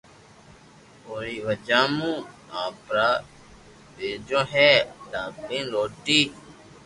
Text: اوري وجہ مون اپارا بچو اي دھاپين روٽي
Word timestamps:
اوري 1.05 1.35
وجہ 1.47 1.81
مون 1.95 2.17
اپارا 2.63 3.09
بچو 3.95 4.39
اي 4.55 4.69
دھاپين 5.11 5.65
روٽي 5.73 6.21